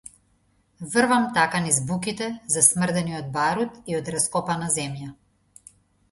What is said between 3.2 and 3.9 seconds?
барут